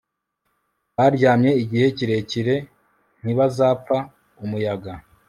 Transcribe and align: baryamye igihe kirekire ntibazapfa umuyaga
baryamye 0.95 1.51
igihe 1.63 1.87
kirekire 1.97 2.55
ntibazapfa 3.21 3.97
umuyaga 4.43 4.93